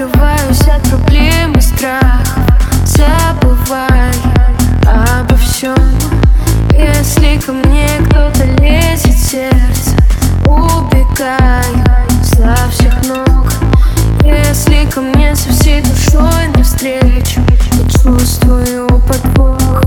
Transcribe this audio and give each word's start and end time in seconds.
Закрываюсь 0.00 0.62
от 0.62 0.82
проблем 0.88 1.52
и 1.52 1.60
страх 1.60 2.24
Забывай 2.86 4.10
обо 4.86 5.36
всем 5.36 5.76
Если 6.72 7.38
ко 7.38 7.52
мне 7.52 7.86
кто-то 8.08 8.44
лезет 8.62 9.14
в 9.14 9.30
сердце 9.30 9.90
Убегай 10.46 11.64
со 12.22 12.56
всех 12.70 12.94
ног. 13.08 13.52
Если 14.24 14.88
ко 14.90 15.02
мне 15.02 15.36
со 15.36 15.50
всей 15.50 15.82
душой 15.82 16.48
навстречу 16.56 17.42
чувствую 18.02 18.88
подвох. 19.06 19.82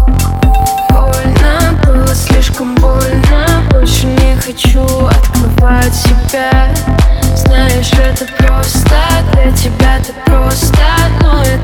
Больно 0.92 1.82
было, 1.86 2.14
слишком 2.14 2.76
больно 2.76 3.64
Больше 3.72 4.06
не 4.06 4.36
хочу 4.36 4.86
открывать 5.08 5.96
себя. 5.96 6.70
Знаешь, 7.46 7.92
это 7.94 8.26
просто. 8.38 8.98
Для 9.34 9.52
тебя, 9.52 9.98
это 9.98 10.14
просто, 10.26 10.78
но 11.22 11.42
это 11.44 11.63